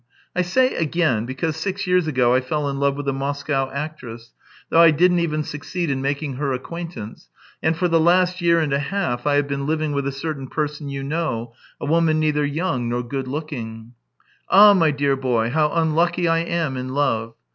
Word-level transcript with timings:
I 0.35 0.41
say 0.41 0.73
again, 0.73 1.27
because 1.27 1.55
six 1.55 1.85
years 1.85 2.07
ago 2.07 2.33
I 2.33 2.41
fell 2.41 2.67
in 2.67 2.79
love 2.79 2.95
with 2.95 3.07
a 3.07 3.13
Moscow 3.13 3.69
actress, 3.69 4.33
though 4.71 4.81
I 4.81 4.89
didn't 4.89 5.19
even 5.19 5.43
succeed 5.43 5.91
in 5.91 6.01
making 6.01 6.37
her 6.37 6.53
acquaintance, 6.53 7.29
and 7.61 7.77
for 7.77 7.87
the 7.87 7.99
last 7.99 8.41
year 8.41 8.57
and 8.59 8.73
a 8.73 8.79
half 8.79 9.27
I 9.27 9.35
have 9.35 9.47
been 9.47 9.67
living 9.67 9.91
with 9.91 10.07
a 10.07 10.11
certain 10.11 10.47
person 10.47 10.89
you 10.89 11.03
know— 11.03 11.53
a 11.79 11.85
woman 11.85 12.19
neither 12.19 12.43
young 12.43 12.89
nor 12.89 13.03
good 13.03 13.27
looking. 13.27 13.93
Ah, 14.49 14.73
my 14.73 14.89
dear 14.89 15.15
boy, 15.15 15.51
how 15.51 15.71
unlucky 15.71 16.27
I 16.27 16.39
am 16.39 16.77
in 16.77 16.95
love. 16.95 17.35